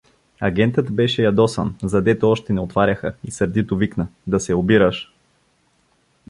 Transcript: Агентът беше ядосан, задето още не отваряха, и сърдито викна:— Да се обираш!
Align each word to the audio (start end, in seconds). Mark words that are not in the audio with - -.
Агентът 0.39 0.91
беше 0.91 1.23
ядосан, 1.23 1.75
задето 1.83 2.29
още 2.29 2.53
не 2.53 2.59
отваряха, 2.61 3.15
и 3.23 3.31
сърдито 3.31 3.77
викна:— 3.77 4.07
Да 4.27 4.39
се 4.39 4.55
обираш! 4.55 5.13